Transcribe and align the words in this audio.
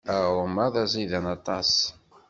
Aɣrum-a 0.13 0.65
d 0.73 0.75
aẓidan 0.83 1.25
aṭas. 1.35 1.71